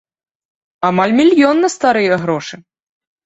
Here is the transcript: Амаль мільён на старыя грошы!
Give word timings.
Амаль 0.89 1.13
мільён 1.19 1.61
на 1.65 1.69
старыя 1.75 2.17
грошы! 2.25 2.55